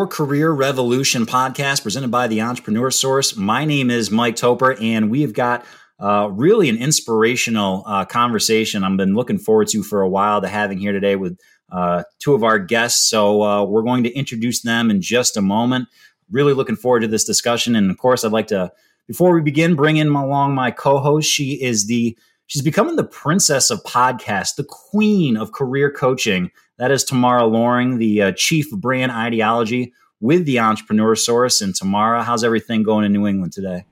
[0.00, 3.36] your Career Revolution podcast presented by the Entrepreneur Source.
[3.36, 5.62] My name is Mike Toper, and we have got
[5.98, 10.48] uh, really an inspirational uh, conversation I've been looking forward to for a while to
[10.48, 11.38] having here today with
[11.70, 13.10] uh, two of our guests.
[13.10, 15.86] So uh, we're going to introduce them in just a moment.
[16.30, 18.72] Really looking forward to this discussion, and of course, I'd like to
[19.06, 21.30] before we begin bring in along my co-host.
[21.30, 26.50] She is the she's becoming the princess of podcasts, the queen of career coaching.
[26.80, 31.60] That is Tamara Loring, the uh, chief of brand ideology with the Entrepreneur Source.
[31.60, 33.84] And Tamara, how's everything going in New England today?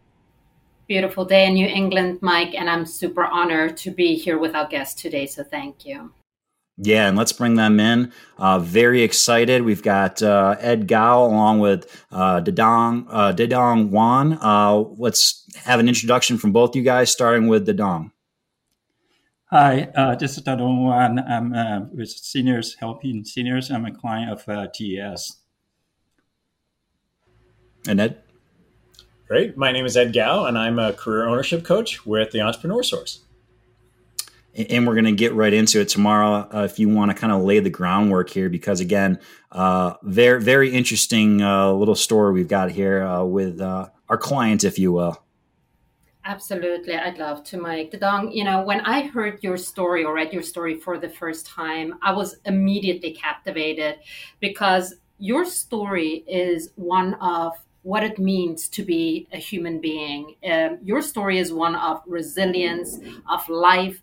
[0.86, 4.66] Beautiful day in New England, Mike, and I'm super honored to be here with our
[4.66, 5.26] guest today.
[5.26, 6.14] So thank you.
[6.78, 8.10] Yeah, and let's bring them in.
[8.38, 9.64] Uh, very excited.
[9.64, 14.38] We've got uh, Ed Gow along with uh, Dadong, uh, Dadong Wan.
[14.40, 18.12] Uh, let's have an introduction from both you guys, starting with Dadong.
[19.50, 21.18] Hi, uh, this is Dadong Wan.
[21.20, 23.70] I'm uh, with seniors, helping seniors.
[23.70, 25.38] I'm a client of uh, TES.
[27.88, 28.22] And Ed?
[29.26, 29.56] Great.
[29.56, 33.20] My name is Ed Gow, and I'm a career ownership coach with the Entrepreneur Source
[34.68, 37.32] and we're going to get right into it Tamara uh, if you want to kind
[37.32, 39.18] of lay the groundwork here because again
[39.52, 44.64] uh, very very interesting uh, little story we've got here uh, with uh, our client
[44.64, 45.22] if you will
[46.28, 50.32] absolutely i'd love to mike Dong, you know when i heard your story or read
[50.32, 53.96] your story for the first time i was immediately captivated
[54.38, 60.34] because your story is one of what it means to be a human being.
[60.44, 62.98] Um, your story is one of resilience,
[63.30, 64.02] of life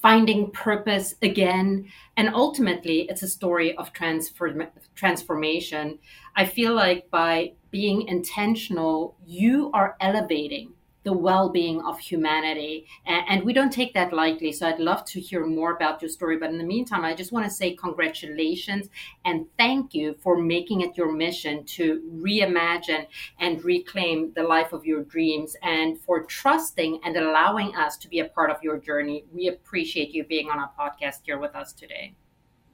[0.00, 1.90] finding purpose again.
[2.16, 5.98] And ultimately, it's a story of transform- transformation.
[6.36, 10.75] I feel like by being intentional, you are elevating
[11.06, 12.84] the well-being of humanity.
[13.06, 14.50] And, we don't take that lightly.
[14.50, 16.36] So i'd love to hear more about your story.
[16.36, 18.88] But in the meantime i just want to say congratulations
[19.24, 21.84] and thank you for making it your mission to
[22.26, 23.06] reimagine
[23.38, 28.18] and reclaim the life of your dreams and for trusting and allowing us to be
[28.18, 29.24] a part of your journey.
[29.32, 32.14] We appreciate you being on our podcast here with us today.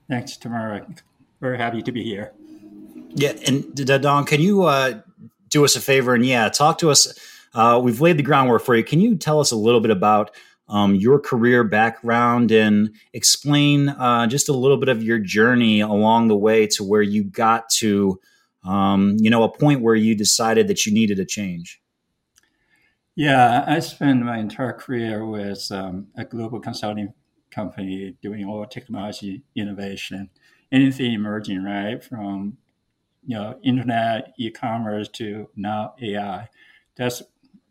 [0.08, 0.86] Thanks tamara.
[1.42, 2.32] Very happy to be here.
[3.10, 5.02] Yeah and Don, can you uh,
[5.50, 6.14] do us a favor?
[6.14, 7.02] And yeah talk to us
[7.54, 8.84] uh, we've laid the groundwork for you.
[8.84, 10.30] Can you tell us a little bit about
[10.68, 16.28] um, your career background and explain uh, just a little bit of your journey along
[16.28, 18.18] the way to where you got to,
[18.64, 21.80] um, you know, a point where you decided that you needed a change?
[23.14, 27.12] Yeah, I spent my entire career with um, a global consulting
[27.50, 30.30] company doing all technology innovation,
[30.70, 32.02] anything emerging, right?
[32.02, 32.56] From
[33.24, 36.48] you know, internet, e-commerce to now AI.
[36.96, 37.22] That's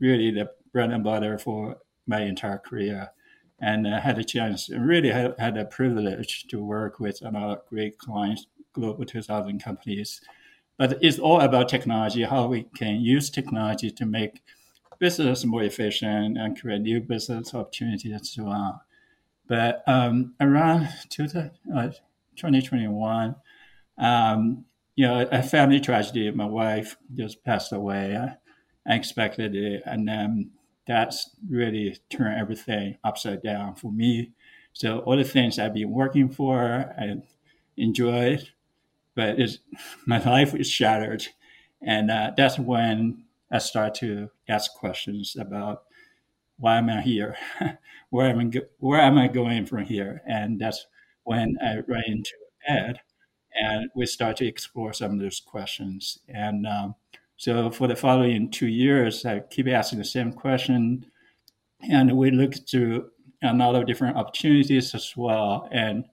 [0.01, 3.11] really the bread and butter for my entire career.
[3.59, 7.57] And I had a chance, and really had, a privilege to work with a lot
[7.57, 10.19] of great clients, global 2000 companies.
[10.77, 14.41] But it's all about technology, how we can use technology to make
[14.97, 18.79] business more efficient and create new business opportunities and so on.
[19.47, 23.35] But um, around 2021,
[23.99, 26.31] uh, um, you know, a family tragedy.
[26.31, 28.17] My wife just passed away.
[28.87, 29.83] Expected it.
[29.85, 30.51] And then
[30.87, 34.31] that's really turned everything upside down for me.
[34.73, 37.21] So all the things I've been working for, I
[37.77, 38.49] enjoyed,
[39.15, 39.59] but it's,
[40.07, 41.27] my life is shattered.
[41.81, 45.83] And uh, that's when I start to ask questions about
[46.57, 47.37] why am I here?
[48.09, 50.21] where am I go- where am I going from here?
[50.27, 50.85] And that's
[51.23, 52.31] when I ran into
[52.67, 52.99] Ed,
[53.55, 56.19] and we start to explore some of those questions.
[56.27, 56.95] And um,
[57.41, 61.07] so for the following two years, I keep asking the same question,
[61.89, 63.09] and we look through
[63.41, 66.05] a lot of different opportunities as well, and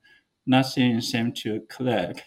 [0.47, 2.25] nothing seemed to click.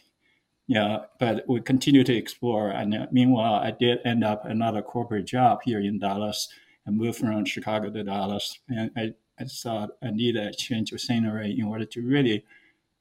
[0.68, 2.69] Yeah, but we continue to explore.
[2.69, 6.47] And uh, meanwhile, I did end up another corporate job here in Dallas.
[6.86, 11.01] and moved from Chicago to Dallas, and I, I thought I needed a change of
[11.01, 12.45] scenery in order to really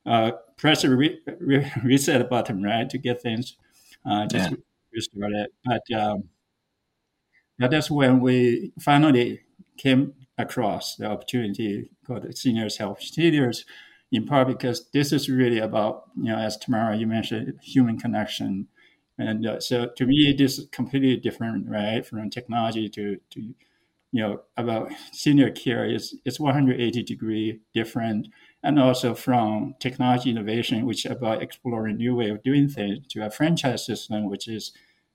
[0.06, 3.58] uh, press a re- re- reset button, right, to get things
[4.06, 4.56] uh, just yeah
[5.64, 6.24] But um,
[7.58, 9.40] that's when we finally
[9.76, 13.64] came across the opportunity called Seniors Help Seniors,
[14.10, 18.68] in part because this is really about, you know, as Tamara, you mentioned, human connection.
[19.18, 22.04] And uh, so to me, this is completely different, right?
[22.04, 23.40] From technology to, to
[24.12, 28.28] you know, about senior care is it's 180 degree different.
[28.62, 33.30] And also from technology innovation, which about exploring new way of doing things, to a
[33.30, 34.72] franchise system, which is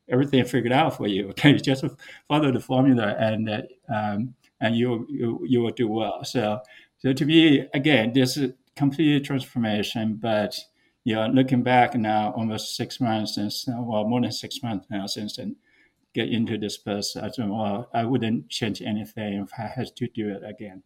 [0.10, 1.28] everything figured out for you.
[1.30, 1.86] Okay, just
[2.28, 3.62] follow the formula, and uh,
[3.94, 6.24] um, and you, you you will do well.
[6.24, 6.62] So
[6.98, 10.58] so to me, again, this is complete transformation, but
[11.04, 15.06] you know, looking back now, almost six months since, well, more than six months now
[15.06, 15.56] since then,
[16.14, 20.08] get into this bus, I said, well, I wouldn't change anything if I had to
[20.08, 20.82] do it again.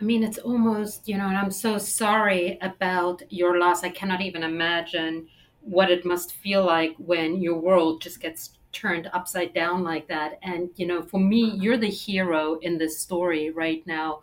[0.00, 3.84] I mean, it's almost, you know, and I'm so sorry about your loss.
[3.84, 5.28] I cannot even imagine
[5.60, 10.38] what it must feel like when your world just gets turned upside down like that.
[10.42, 14.22] And, you know, for me, you're the hero in this story right now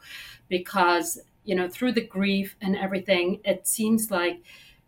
[0.50, 4.42] because, you know, through the grief and everything, it seems like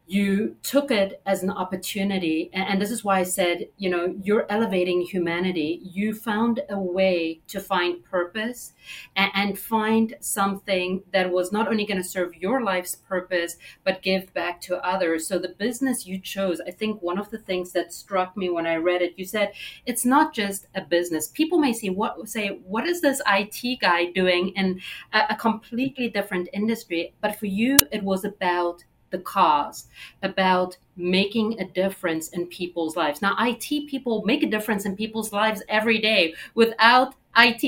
[0.10, 4.46] you took it as an opportunity and this is why i said you know you're
[4.50, 5.82] elevating humanity.
[5.84, 8.74] You found a way to find purpose
[9.16, 14.34] and, find something that was not only going to serve your life's purpose but give
[14.34, 15.28] back to others.
[15.28, 18.68] So the business you chose i think one of the things that struck me when
[18.68, 19.52] i read it you said
[19.86, 21.28] it's not just a business.
[21.28, 24.80] People may say what say what is this it guy doing in
[25.14, 27.14] a completely different industry?
[27.22, 29.88] But for you it was about the cause,
[30.24, 33.22] about making a difference in people's lives.
[33.22, 36.36] Now, IT people make a difference in people's lives every day.
[36.56, 37.64] Without IT,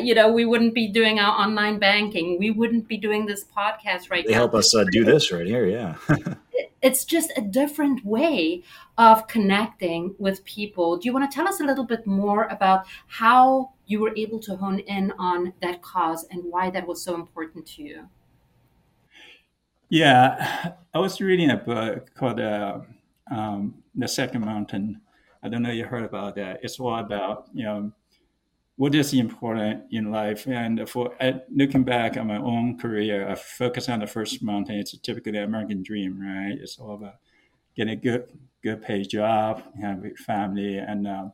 [0.00, 2.38] you know, we wouldn't be doing our online banking.
[2.38, 4.38] We wouldn't be doing this podcast right they now.
[4.38, 5.66] They help us uh, do this right here.
[5.66, 5.96] Yeah.
[6.82, 8.62] it's just a different way
[8.98, 10.96] of connecting with people.
[10.96, 14.38] Do you want to tell us a little bit more about how you were able
[14.40, 18.08] to hone in on that cause and why that was so important to you?
[19.92, 22.80] Yeah, I was reading a book called uh,
[23.30, 25.02] um, "The Second Mountain."
[25.42, 26.60] I don't know you heard about that.
[26.62, 27.92] It's all about you know
[28.76, 30.46] what is important in life.
[30.46, 31.14] And for
[31.50, 34.76] looking back on my own career, I focus on the first mountain.
[34.76, 36.58] It's typically the American dream, right?
[36.58, 37.16] It's all about
[37.76, 38.28] getting a good
[38.62, 41.32] good paid job, have a family, and um,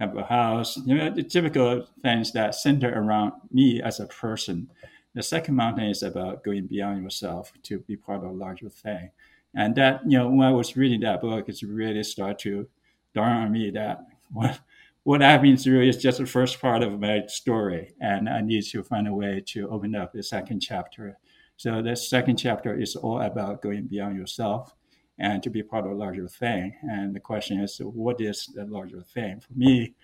[0.00, 0.76] have a house.
[0.78, 4.70] You know, the typical things that center around me as a person.
[5.16, 9.10] The second mountain is about going beyond yourself to be part of a larger thing.
[9.54, 12.68] And that, you know, when I was reading that book, it's really started to
[13.14, 14.60] dawn on me that what,
[15.04, 17.94] what I've been through is just the first part of my story.
[17.98, 21.16] And I need to find a way to open up the second chapter.
[21.56, 24.74] So the second chapter is all about going beyond yourself
[25.18, 26.76] and to be part of a larger thing.
[26.82, 29.94] And the question is, what is the larger thing for me?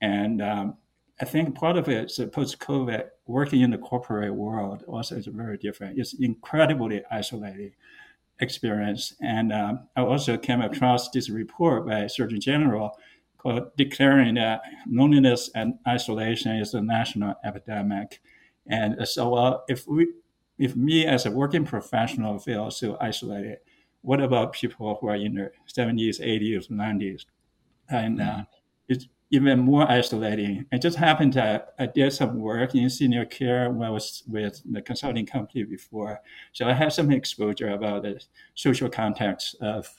[0.00, 0.78] And um,
[1.20, 5.26] I think part of it is post COVID, working in the corporate world also is
[5.26, 5.98] very different.
[5.98, 7.72] It's incredibly isolating
[8.40, 9.14] experience.
[9.20, 12.98] And um, I also came across this report by Surgeon General
[13.38, 18.20] called declaring that loneliness and isolation is a national epidemic.
[18.66, 20.08] And so, if we,
[20.58, 23.58] if me as a working professional feel so isolated,
[24.02, 27.26] what about people who are in their 70s, 80s, 90s?
[27.90, 28.44] And uh,
[28.88, 30.64] it's even more isolating.
[30.70, 34.62] It just happened that I did some work in senior care when I was with
[34.64, 36.20] the consulting company before.
[36.52, 38.22] So I have some exposure about the
[38.54, 39.92] social context of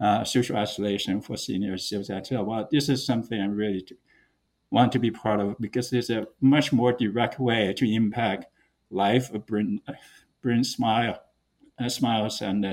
[0.00, 1.88] uh, social isolation for seniors.
[1.88, 3.86] So I well, this is something I really
[4.72, 8.46] want to be part of because there's a much more direct way to impact
[8.90, 9.80] life, bring,
[10.40, 11.22] bring smile,
[11.78, 12.64] uh, smiles and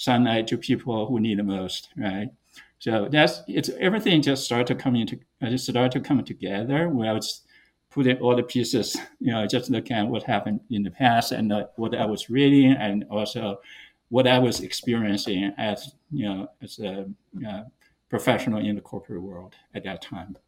[0.00, 2.30] sunlight to people who need the most, right?
[2.78, 7.42] So that's it's everything just coming to uh, just started to come together was
[7.90, 11.52] putting all the pieces, you know, just looking at what happened in the past and
[11.52, 13.60] uh, what I was reading and also
[14.08, 17.06] what I was experiencing as you know as a
[17.46, 17.64] uh,
[18.08, 20.38] professional in the corporate world at that time.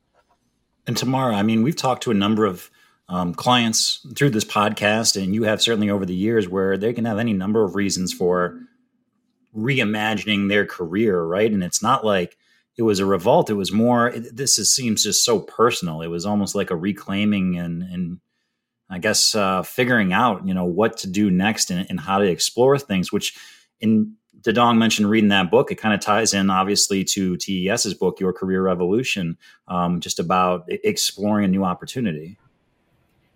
[0.87, 2.71] And Tamara, I mean, we've talked to a number of
[3.09, 7.05] um, clients through this podcast, and you have certainly over the years where they can
[7.05, 8.59] have any number of reasons for
[9.57, 11.53] reimagining their career, right?
[11.53, 12.37] And it's not like
[12.77, 13.51] it was a revolt.
[13.51, 14.09] It was more.
[14.09, 16.01] It, this is, seems just so personal.
[16.01, 18.21] It was almost like a reclaiming and and
[18.89, 22.27] I guess uh, figuring out, you know, what to do next and, and how to
[22.27, 23.11] explore things.
[23.11, 23.35] Which,
[23.81, 28.21] in Dadong mentioned reading that book, it kind of ties in obviously to TES's book,
[28.21, 32.39] Your Career Revolution, um, just about exploring a new opportunity.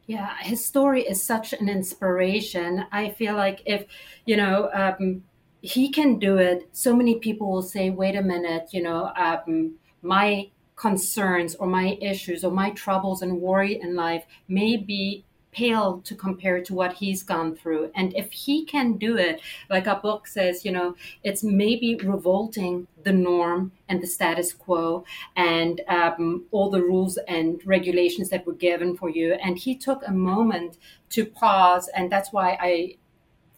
[0.06, 2.84] Yeah, his story is such an inspiration.
[2.92, 3.84] I feel like if
[4.24, 4.70] you know.
[4.72, 5.22] Um,
[5.66, 6.68] he can do it.
[6.72, 11.98] So many people will say, wait a minute, you know, um, my concerns or my
[12.00, 16.92] issues or my troubles and worry in life may be pale to compare to what
[16.92, 17.90] he's gone through.
[17.94, 20.94] And if he can do it, like our book says, you know,
[21.24, 25.04] it's maybe revolting the norm and the status quo
[25.34, 29.32] and um, all the rules and regulations that were given for you.
[29.32, 30.76] And he took a moment
[31.10, 31.88] to pause.
[31.96, 32.98] And that's why I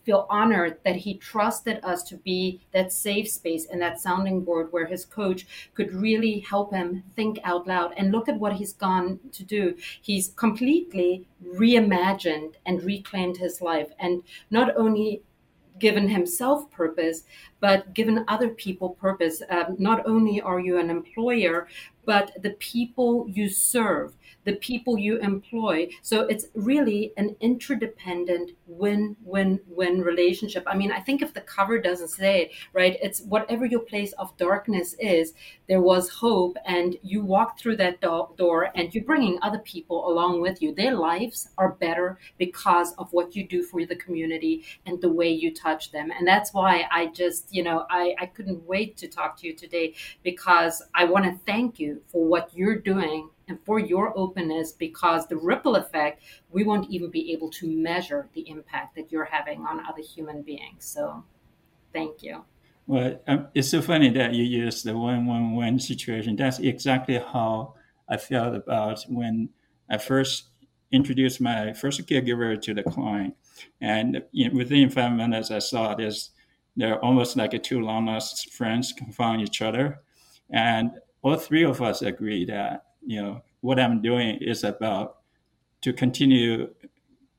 [0.08, 4.68] feel honored that he trusted us to be that safe space and that sounding board
[4.70, 8.72] where his coach could really help him think out loud and look at what he's
[8.72, 9.76] gone to do.
[10.00, 13.90] He's completely reimagined and reclaimed his life.
[13.98, 15.20] And not only
[15.78, 17.24] given himself purpose,
[17.60, 19.42] but given other people purpose.
[19.50, 21.68] Um, not only are you an employer,
[22.06, 24.16] but the people you serve
[24.48, 25.90] the people you employ.
[26.00, 30.64] So it's really an interdependent win win win relationship.
[30.66, 34.12] I mean, I think if the cover doesn't say it, right, it's whatever your place
[34.12, 35.34] of darkness is,
[35.68, 40.08] there was hope, and you walk through that do- door and you're bringing other people
[40.10, 40.74] along with you.
[40.74, 45.28] Their lives are better because of what you do for the community and the way
[45.28, 46.10] you touch them.
[46.10, 49.54] And that's why I just, you know, I, I couldn't wait to talk to you
[49.54, 54.72] today because I want to thank you for what you're doing and for your openness
[54.72, 59.24] because the ripple effect, we won't even be able to measure the impact that you're
[59.24, 60.84] having on other human beings.
[60.84, 61.24] So
[61.92, 62.44] thank you.
[62.86, 66.36] Well, um, it's so funny that you use the one-one-one situation.
[66.36, 67.74] That's exactly how
[68.08, 69.50] I felt about when
[69.90, 70.48] I first
[70.90, 73.34] introduced my first caregiver to the client.
[73.80, 76.30] And you know, within five minutes, I saw this,
[76.76, 80.00] they're almost like a two long lost friends can find each other.
[80.50, 85.16] And all three of us agree that you know, what I'm doing is about
[85.80, 86.68] to continue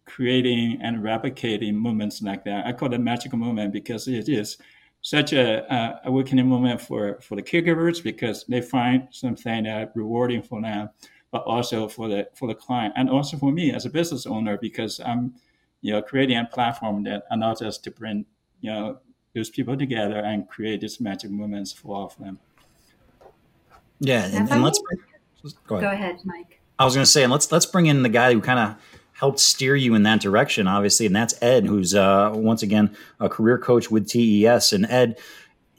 [0.06, 2.66] creating and replicating movements like that.
[2.66, 4.58] I call it magical movement because it is
[5.04, 10.42] such a uh, awakening moment for, for the caregivers because they find something that rewarding
[10.42, 10.90] for them,
[11.32, 14.58] but also for the for the client and also for me as a business owner
[14.58, 15.36] because I'm
[15.82, 18.26] you know creating a platform that allows us to bring
[18.62, 18.98] you know
[19.36, 22.40] those people together and create these magic moments for all of them.
[24.00, 25.00] Yeah, and, and let's bring,
[25.68, 25.82] Go ahead.
[25.82, 26.62] Go ahead, Mike.
[26.78, 28.76] I was going to say, and let's let's bring in the guy who kind of
[29.14, 33.28] helped steer you in that direction, obviously, and that's Ed, who's uh, once again a
[33.28, 34.72] career coach with TES.
[34.72, 35.20] And Ed,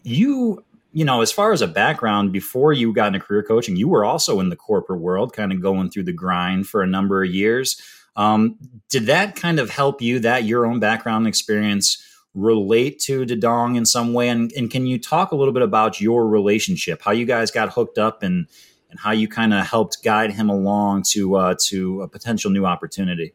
[0.02, 0.62] you
[0.93, 4.05] you know, as far as a background, before you got into career coaching, you were
[4.05, 7.31] also in the corporate world, kind of going through the grind for a number of
[7.31, 7.81] years.
[8.17, 10.19] Um, did that kind of help you?
[10.19, 14.29] That your own background experience relate to Dadong in some way?
[14.29, 17.73] And, and can you talk a little bit about your relationship, how you guys got
[17.73, 18.47] hooked up and
[18.91, 22.67] and how you kind of helped guide him along to uh, to a potential new
[22.67, 23.35] opportunity.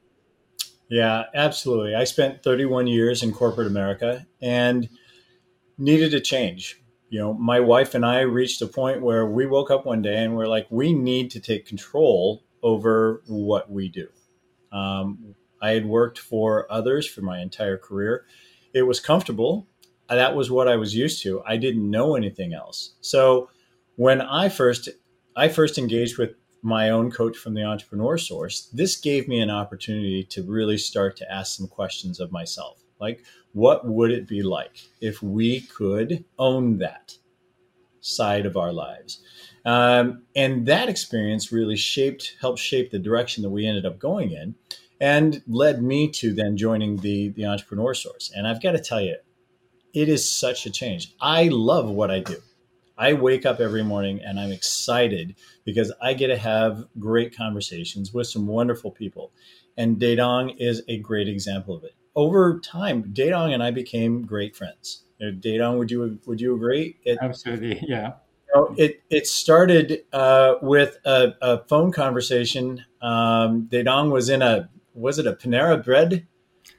[0.90, 1.96] Yeah, absolutely.
[1.96, 4.88] I spent 31 years in corporate America and
[5.78, 6.82] needed a change.
[7.10, 10.24] You know, my wife and I reached a point where we woke up one day
[10.24, 14.08] and we're like, we need to take control over what we do.
[14.72, 18.26] Um, I had worked for others for my entire career.
[18.74, 19.68] It was comfortable.
[20.10, 21.42] That was what I was used to.
[21.48, 22.96] I didn't know anything else.
[23.02, 23.50] So
[23.96, 24.90] when I first
[25.36, 29.52] I first engaged with my own coach from the entrepreneur source, this gave me an
[29.52, 32.82] opportunity to really start to ask some questions of myself.
[33.00, 33.24] Like,
[33.54, 37.14] what would it be like if we could own that
[38.00, 39.22] side of our lives?
[39.66, 44.32] Um, and that experience really shaped, helped shape the direction that we ended up going
[44.32, 44.56] in
[45.00, 48.32] and led me to then joining the, the entrepreneur source.
[48.36, 49.18] And I've got to tell you,
[49.94, 51.14] it is such a change.
[51.22, 52.38] I love what I do.
[52.98, 55.36] I wake up every morning and I'm excited
[55.66, 59.32] because I get to have great conversations with some wonderful people.
[59.78, 61.96] And Dadong is a great example of it.
[62.16, 65.04] Over time, Dadong and I became great friends.
[65.22, 66.98] Dadong, would you would you agree?
[67.04, 68.14] It, Absolutely, yeah.
[68.48, 72.86] You know, it it started uh, with a, a, phone conversation.
[73.02, 76.28] Um, Dadong was in a was it a Panera Bread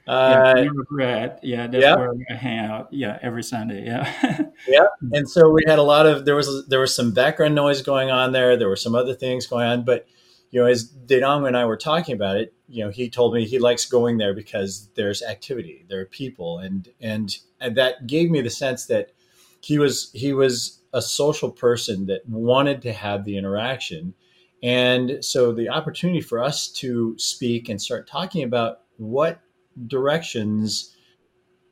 [0.06, 0.54] uh,
[0.98, 1.36] yeah.
[1.42, 1.96] Yeah, that's yeah.
[1.96, 2.92] where we hang out.
[2.92, 3.84] Yeah, every Sunday.
[3.84, 4.46] Yeah.
[4.68, 7.82] yeah, and so we had a lot of there was there was some background noise
[7.82, 8.56] going on there.
[8.56, 10.06] There were some other things going on, but
[10.50, 13.44] you know, as Dadong and I were talking about it, you know, he told me
[13.44, 18.30] he likes going there because there's activity, there are people, and and, and that gave
[18.30, 19.12] me the sense that
[19.60, 24.14] he was he was a social person that wanted to have the interaction.
[24.62, 29.40] And so the opportunity for us to speak and start talking about what
[29.86, 30.96] directions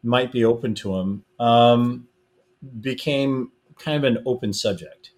[0.02, 2.06] might be open to him um,
[2.80, 5.10] became kind of an open subject.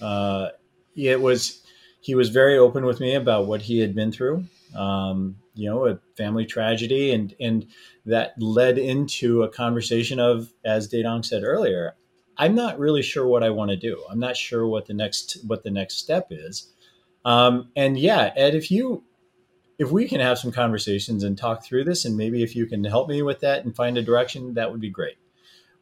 [0.00, 0.48] Uh,
[0.96, 1.62] it was
[2.00, 4.44] he was very open with me about what he had been through.
[4.76, 7.66] Um, you know, a family tragedy, and and
[8.06, 11.94] that led into a conversation of, as Dadong said earlier,
[12.36, 14.04] I'm not really sure what I want to do.
[14.10, 16.72] I'm not sure what the next what the next step is.
[17.24, 19.04] Um, and yeah, Ed, if you
[19.78, 22.84] if we can have some conversations and talk through this, and maybe if you can
[22.84, 25.16] help me with that and find a direction, that would be great.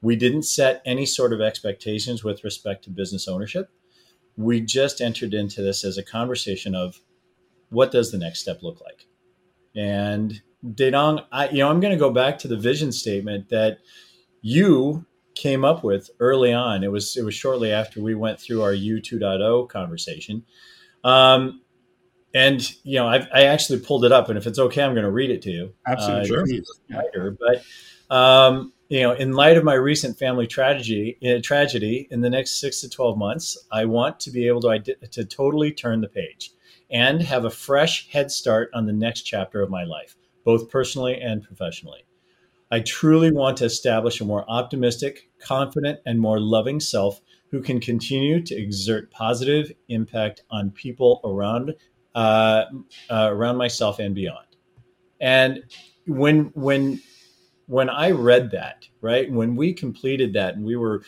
[0.01, 3.71] We didn't set any sort of expectations with respect to business ownership.
[4.37, 7.01] We just entered into this as a conversation of
[7.69, 9.07] what does the next step look like?
[9.75, 13.79] And Dadong, I, you know, I'm going to go back to the vision statement that
[14.41, 16.85] you came up with early on.
[16.85, 20.45] It was it was shortly after we went through our U 2.0 conversation.
[21.05, 21.63] Um,
[22.35, 25.05] and you know, I've, i actually pulled it up, and if it's okay, I'm going
[25.05, 25.73] to read it to you.
[25.87, 26.63] Absolutely,
[26.95, 27.37] uh, sure.
[27.39, 32.31] But um, you know, in light of my recent family tragedy, uh, tragedy, in the
[32.31, 36.09] next six to twelve months, I want to be able to to totally turn the
[36.09, 36.53] page
[36.91, 41.21] and have a fresh head start on the next chapter of my life, both personally
[41.21, 42.05] and professionally.
[42.71, 47.21] I truly want to establish a more optimistic, confident, and more loving self
[47.51, 51.75] who can continue to exert positive impact on people around
[52.15, 52.65] uh,
[53.11, 54.47] uh, around myself and beyond.
[55.21, 55.65] And
[56.07, 57.01] when when
[57.67, 61.03] when I read that, right, when we completed that, and we were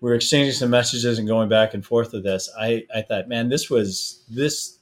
[0.00, 3.28] we were exchanging some messages and going back and forth with this, I I thought,
[3.28, 4.78] man, this was this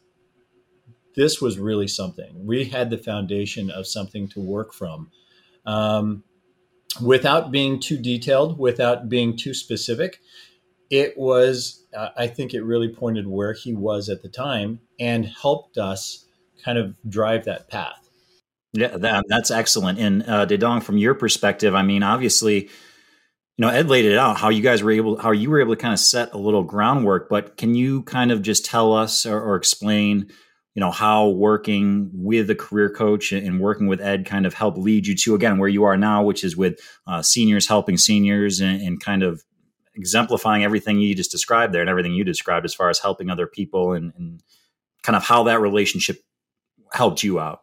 [1.14, 2.46] this was really something.
[2.46, 5.10] We had the foundation of something to work from.
[5.64, 6.22] Um,
[7.02, 10.20] without being too detailed, without being too specific,
[10.90, 15.26] it was uh, i think it really pointed where he was at the time and
[15.26, 16.26] helped us
[16.64, 18.08] kind of drive that path.
[18.72, 19.98] Yeah that, that's excellent.
[19.98, 22.68] And uh, dadong from your perspective i mean obviously
[23.56, 25.74] you know ed laid it out how you guys were able how you were able
[25.74, 29.26] to kind of set a little groundwork but can you kind of just tell us
[29.26, 30.30] or, or explain
[30.74, 34.78] you know how working with a career coach and working with ed kind of helped
[34.78, 38.60] lead you to again where you are now which is with uh, seniors helping seniors
[38.60, 39.42] and, and, kind of
[39.96, 43.46] exemplifying everything you just described there and everything you described as far as helping other
[43.46, 44.42] people and, and
[45.02, 46.22] kind of how that relationship
[46.92, 47.62] helped you out.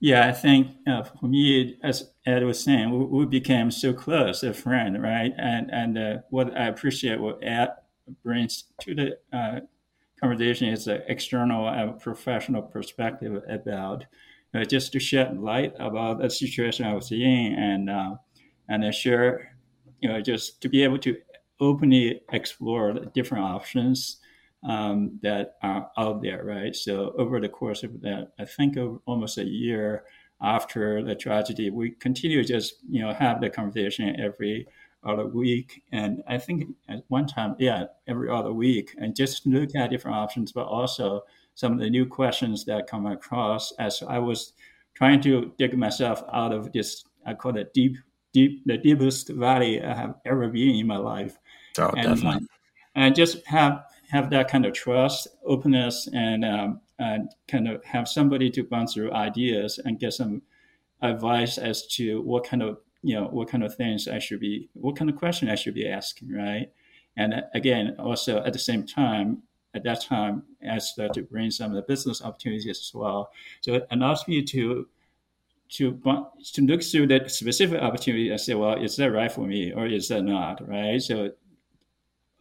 [0.00, 4.42] Yeah, I think uh, for me, as Ed was saying, we, we, became so close,
[4.42, 5.32] a friend, right?
[5.38, 7.70] And and uh, what I appreciate what Ed
[8.22, 9.60] brings to the uh,
[10.20, 14.04] conversation is an external and professional perspective about
[14.54, 18.16] uh, just to shed light about the situation I was in and uh,
[18.68, 19.53] and share
[20.04, 21.16] you know, just to be able to
[21.60, 24.18] openly explore the different options
[24.62, 26.76] um, that are out there, right?
[26.76, 30.04] So over the course of that, I think almost a year
[30.42, 34.66] after the tragedy, we continue to just you know have the conversation every
[35.04, 39.74] other week, and I think at one time, yeah, every other week, and just look
[39.74, 41.22] at different options, but also
[41.54, 44.52] some of the new questions that come across as I was
[44.92, 47.96] trying to dig myself out of this, I call it deep
[48.34, 51.38] deep, the deepest valley I have ever been in my life.
[51.78, 52.46] Oh, and, definitely.
[52.94, 58.06] And just have have that kind of trust, openness, and um, and kind of have
[58.06, 60.42] somebody to bounce through ideas and get some
[61.00, 64.68] advice as to what kind of you know what kind of things I should be,
[64.74, 66.70] what kind of question I should be asking, right?
[67.16, 69.42] And uh, again, also at the same time,
[69.74, 73.30] at that time, I started to bring some of the business opportunities as well.
[73.60, 74.86] So it allows me to
[75.70, 76.00] to
[76.52, 79.86] to look through that specific opportunity and say, well, is that right for me or
[79.86, 81.00] is that not, right?
[81.00, 81.30] So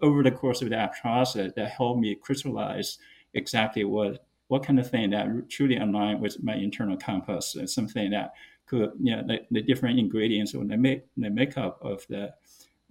[0.01, 2.97] over the course of that process, that helped me crystallize
[3.33, 8.11] exactly what what kind of thing that truly aligned with my internal compass, and something
[8.11, 8.33] that
[8.67, 12.33] could, you know, the, the different ingredients or the make the makeup of the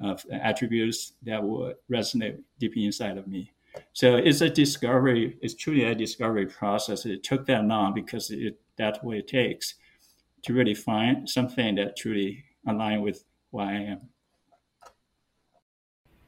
[0.01, 3.53] of the attributes that would resonate deep inside of me.
[3.93, 5.39] So it's a discovery.
[5.41, 7.07] It's truly a discovery process.
[7.07, 9.75] It took that long because it, that's what it takes
[10.43, 14.01] to really find something that truly align with who I am.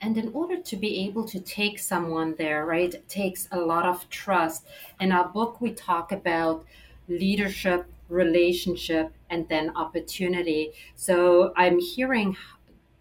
[0.01, 3.87] And in order to be able to take someone there, right, it takes a lot
[3.87, 4.67] of trust.
[5.01, 6.65] In our book, we talk about
[7.09, 10.73] leadership, relationship, and then opportunity.
[10.95, 12.37] So I'm hearing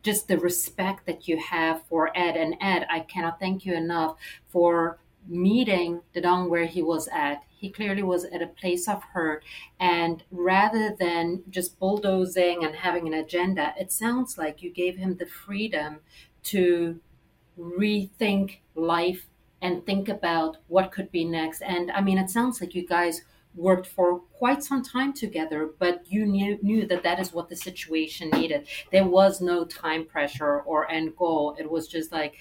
[0.02, 2.38] just the respect that you have for Ed.
[2.38, 4.16] And Ed, I cannot thank you enough
[4.48, 4.98] for
[5.28, 7.44] meeting Dadong where he was at.
[7.50, 9.44] He clearly was at a place of hurt.
[9.80, 15.18] And rather than just bulldozing and having an agenda, it sounds like you gave him
[15.18, 16.00] the freedom
[16.44, 17.00] to
[17.58, 19.28] rethink life
[19.62, 21.62] and think about what could be next.
[21.62, 23.22] And I mean, it sounds like you guys
[23.56, 27.56] worked for quite some time together, but you knew, knew that that is what the
[27.56, 28.68] situation needed.
[28.92, 31.56] There was no time pressure or end goal.
[31.58, 32.36] It was just like,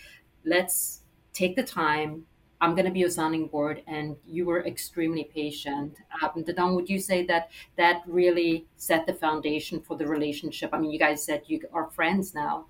[0.45, 2.25] let's take the time,
[2.63, 5.97] I'm going to be a sounding board, and you were extremely patient.
[6.23, 10.71] Um, Dadong, would you say that that really set the foundation for the relationship?
[10.73, 12.67] I mean, you guys said you are friends now.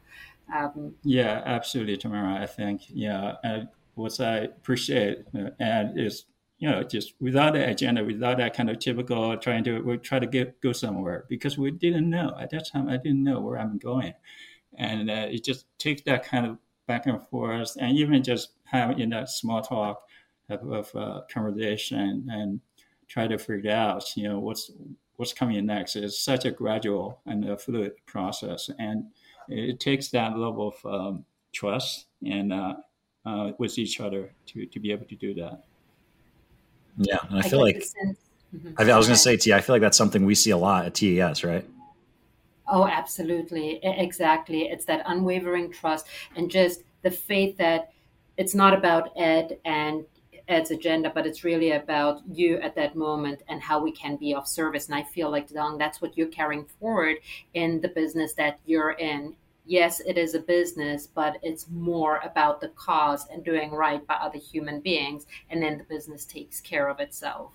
[0.53, 2.43] Um, yeah, absolutely, Tamara.
[2.43, 6.25] I think, yeah, and what I appreciate uh, and is
[6.59, 10.19] you know just without the agenda, without that kind of typical trying to we try
[10.19, 12.89] to get go somewhere because we didn't know at that time.
[12.89, 14.15] I didn't know where I'm going,
[14.79, 18.99] and uh, it just takes that kind of back and forth, and even just have
[18.99, 20.03] in that small talk
[20.49, 22.61] of, of uh, conversation and
[23.09, 24.71] try to figure out, you know, what's
[25.17, 25.95] what's coming next.
[25.97, 29.05] It's such a gradual and a fluid process, and
[29.49, 32.75] it takes that level of um, trust and uh,
[33.27, 35.65] uh, with each other to, to be able to do that.
[36.97, 38.73] Yeah, and I, I feel like mm-hmm.
[38.79, 40.57] I, I was going to say, T, I feel like that's something we see a
[40.57, 41.65] lot at TES, right?
[42.69, 43.81] Oh, absolutely.
[43.83, 44.63] Exactly.
[44.63, 46.07] It's that unwavering trust
[46.37, 47.93] and just the faith that
[48.37, 50.05] it's not about Ed and
[50.49, 54.35] Ed's agenda, but it's really about you at that moment and how we can be
[54.35, 54.87] of service.
[54.87, 57.17] And I feel like, Dong, that's what you're carrying forward
[57.55, 59.35] in the business that you're in.
[59.65, 64.15] Yes, it is a business, but it's more about the cause and doing right by
[64.15, 65.27] other human beings.
[65.51, 67.53] And then the business takes care of itself.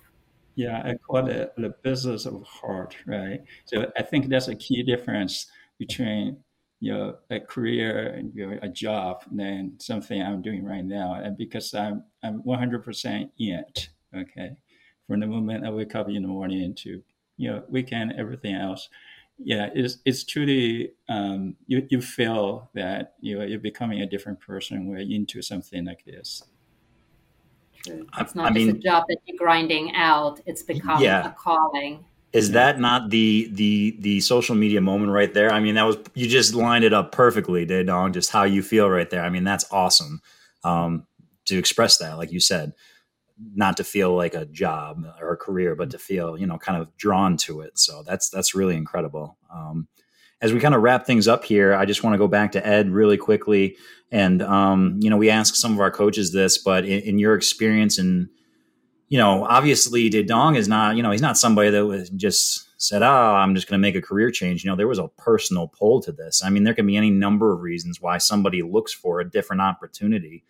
[0.54, 3.44] Yeah, I call it the business of heart, right?
[3.66, 5.46] So I think that's a key difference
[5.78, 6.38] between
[6.80, 11.14] you know a career and you know, a job than something I'm doing right now,
[11.14, 13.88] and because I'm I'm 100% in it.
[14.16, 14.56] Okay,
[15.06, 17.02] from the moment I wake up in the morning to
[17.36, 18.88] you know weekend, everything else.
[19.40, 24.40] Yeah, it's it's truly um, you you feel that you know, you're becoming a different
[24.40, 26.42] person when you're into something like this.
[27.84, 28.06] True.
[28.18, 30.40] It's not I just mean, a job that you're grinding out.
[30.46, 31.28] It's become yeah.
[31.28, 32.04] a calling.
[32.32, 35.50] Is that not the the the social media moment right there?
[35.50, 38.12] I mean, that was you just lined it up perfectly, Dadong.
[38.12, 39.22] Just how you feel right there.
[39.22, 40.20] I mean, that's awesome
[40.62, 41.06] um,
[41.46, 42.74] to express that, like you said,
[43.54, 46.80] not to feel like a job or a career, but to feel you know kind
[46.80, 47.78] of drawn to it.
[47.78, 49.38] So that's that's really incredible.
[49.50, 49.88] Um,
[50.40, 52.64] as we kind of wrap things up here, I just want to go back to
[52.64, 53.76] Ed really quickly.
[54.12, 57.34] And, um, you know, we ask some of our coaches this, but in, in your
[57.34, 58.28] experience and,
[59.08, 63.02] you know, obviously Dong is not, you know, he's not somebody that was just said,
[63.02, 64.62] oh, I'm just going to make a career change.
[64.62, 66.42] You know, there was a personal pull to this.
[66.44, 69.62] I mean, there can be any number of reasons why somebody looks for a different
[69.62, 70.44] opportunity.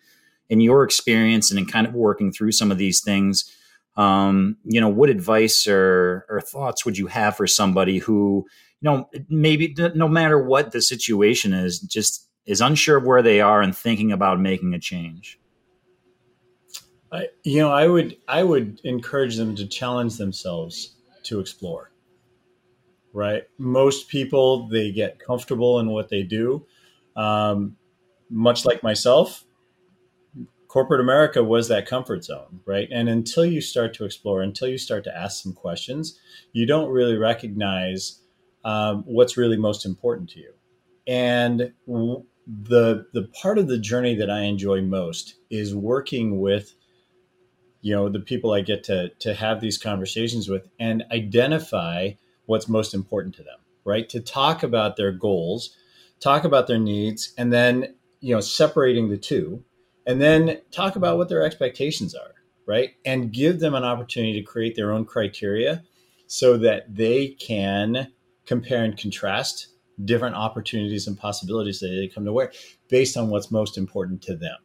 [0.49, 3.55] In your experience and in kind of working through some of these things,
[3.95, 8.45] um, you know, what advice or, or thoughts would you have for somebody who,
[8.81, 13.41] you know, maybe no matter what the situation is, just is unsure of where they
[13.41, 15.39] are and thinking about making a change?
[17.11, 21.91] I, you know, I would I would encourage them to challenge themselves to explore.
[23.11, 26.65] Right, most people they get comfortable in what they do.
[27.15, 27.75] Um,
[28.29, 29.43] much like myself,
[30.67, 32.87] corporate America was that comfort zone, right?
[32.91, 36.19] And until you start to explore, until you start to ask some questions,
[36.53, 38.21] you don't really recognize
[38.63, 40.53] um, what's really most important to you.
[41.07, 46.75] And w- the the part of the journey that I enjoy most is working with
[47.81, 52.11] you know the people I get to to have these conversations with and identify
[52.45, 54.09] what's most important to them, right?
[54.09, 55.75] To talk about their goals,
[56.19, 59.63] talk about their needs, and then you know separating the two,
[60.05, 62.33] and then talk about what their expectations are,
[62.67, 62.91] right?
[63.05, 65.83] And give them an opportunity to create their own criteria
[66.27, 68.11] so that they can
[68.45, 69.67] compare and contrast
[70.05, 72.55] different opportunities and possibilities that they come to work
[72.87, 74.57] based on what's most important to them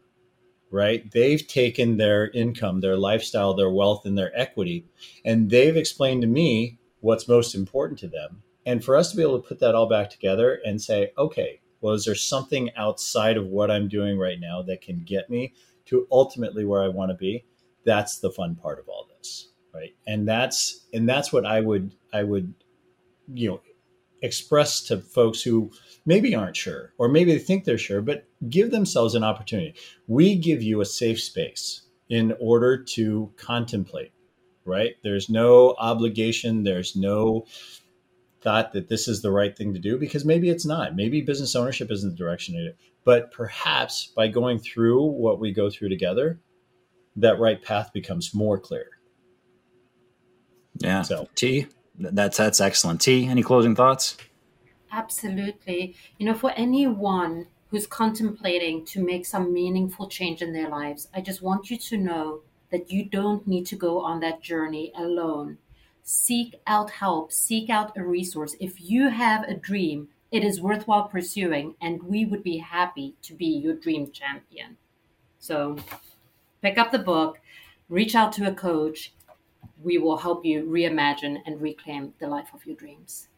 [0.75, 1.09] right?
[1.13, 4.87] They've taken their income their lifestyle their wealth and their equity
[5.25, 8.43] and they've explained to me what's most important to them.
[8.67, 11.61] And for us to be able to put that all back together and say okay
[11.81, 15.55] well is there something outside of what i'm doing right now that can get me
[15.87, 17.45] to ultimately where i want to be?
[17.85, 19.95] That's the fun part of all this right?
[20.07, 22.53] And that's and that's what i would i would
[23.33, 23.61] you know
[24.25, 25.71] express to folks who
[26.07, 29.75] maybe aren't sure or maybe they think they're sure, but give themselves an opportunity.
[30.07, 34.13] We give you a safe space in order to contemplate,
[34.65, 34.95] right?
[35.03, 37.47] There's no obligation, there's no
[38.41, 40.97] thought that this is the right thing to do because maybe it's not.
[40.97, 42.75] Maybe business ownership isn't the direction it is.
[43.05, 46.41] But perhaps by going through what we go through together,
[47.17, 48.87] that right path becomes more clear.
[50.79, 51.03] Yeah.
[51.03, 51.67] So, T,
[51.99, 53.01] that's that's excellent.
[53.01, 54.17] T, any closing thoughts?
[54.91, 55.97] Absolutely.
[56.19, 61.21] You know, for anyone who's contemplating to make some meaningful change in their lives, I
[61.21, 65.59] just want you to know that you don't need to go on that journey alone.
[66.03, 68.55] Seek out help, seek out a resource.
[68.61, 73.35] If you have a dream, it is worthwhile pursuing, and we would be happy to
[73.35, 74.77] be your dream champion.
[75.39, 75.77] So
[76.63, 77.41] pick up the book,
[77.89, 79.13] reach out to a coach,
[79.83, 83.29] we will help you reimagine and reclaim the life of your dreams.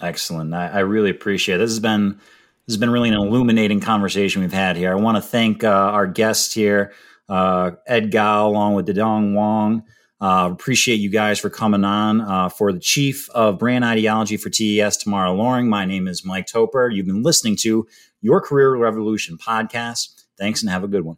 [0.00, 0.54] Excellent.
[0.54, 1.58] I, I really appreciate it.
[1.58, 2.18] This has been
[2.66, 4.92] this has been really an illuminating conversation we've had here.
[4.92, 6.92] I want to thank uh, our guests here,
[7.28, 9.84] uh, Ed Gow, along with Dadong Wong.
[10.20, 12.20] Uh, appreciate you guys for coming on.
[12.20, 16.46] Uh, for the chief of brand ideology for TES, Tamara Loring, my name is Mike
[16.46, 16.90] Toper.
[16.90, 17.86] You've been listening to
[18.20, 20.24] your Career Revolution podcast.
[20.36, 21.16] Thanks and have a good one.